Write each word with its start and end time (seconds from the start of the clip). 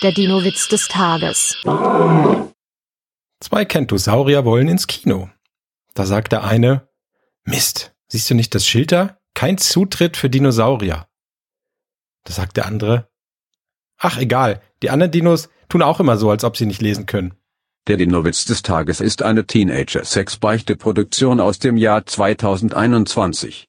Der 0.00 0.12
Dino-Witz 0.12 0.68
des 0.68 0.86
Tages. 0.86 1.56
Zwei 3.40 3.64
Kentosaurier 3.64 4.44
wollen 4.44 4.68
ins 4.68 4.86
Kino. 4.86 5.28
Da 5.94 6.06
sagt 6.06 6.30
der 6.30 6.44
eine, 6.44 6.88
Mist, 7.42 7.96
siehst 8.06 8.30
du 8.30 8.36
nicht 8.36 8.54
das 8.54 8.64
Schild 8.64 8.92
da? 8.92 9.18
Kein 9.34 9.58
Zutritt 9.58 10.16
für 10.16 10.30
Dinosaurier. 10.30 11.08
Da 12.22 12.32
sagt 12.32 12.56
der 12.58 12.66
andere, 12.66 13.08
ach 13.96 14.18
egal, 14.18 14.62
die 14.82 14.90
anderen 14.90 15.10
Dinos 15.10 15.48
tun 15.68 15.82
auch 15.82 15.98
immer 15.98 16.16
so, 16.16 16.30
als 16.30 16.44
ob 16.44 16.56
sie 16.56 16.66
nicht 16.66 16.80
lesen 16.80 17.06
können. 17.06 17.34
Der 17.88 17.96
Dino-Witz 17.96 18.44
des 18.44 18.62
Tages 18.62 19.00
ist 19.00 19.22
eine 19.22 19.46
Teenager-Sex-Beichte-Produktion 19.46 21.40
aus 21.40 21.58
dem 21.58 21.76
Jahr 21.76 22.06
2021. 22.06 23.66